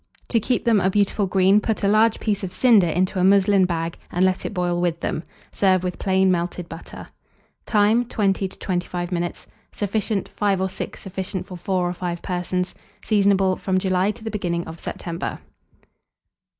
To 0.29 0.39
keep 0.39 0.63
them 0.65 0.81
a 0.81 0.89
beautiful 0.89 1.27
green, 1.27 1.61
put 1.61 1.83
a 1.83 1.87
large 1.87 2.19
piece 2.19 2.41
of 2.43 2.51
cinder 2.51 2.87
into 2.87 3.19
a 3.19 3.23
muslin 3.23 3.65
bag, 3.65 3.99
and 4.09 4.25
let 4.25 4.47
it 4.47 4.51
boil 4.51 4.81
with 4.81 4.99
them. 5.01 5.21
Serve 5.51 5.83
with 5.83 5.99
plain 5.99 6.31
melted 6.31 6.67
butter. 6.67 7.09
Time. 7.67 8.05
20 8.05 8.47
to 8.47 8.57
25 8.57 9.11
minutes. 9.11 9.45
Sufficient, 9.71 10.27
5 10.29 10.59
or 10.61 10.69
6 10.69 10.99
sufficient 10.99 11.45
for 11.45 11.55
4 11.55 11.87
or 11.89 11.93
5 11.93 12.19
persons. 12.23 12.73
Seasonable 13.05 13.55
from 13.57 13.77
July 13.77 14.09
to 14.09 14.23
the 14.23 14.31
beginning 14.31 14.65
of 14.65 14.79
September. 14.79 15.37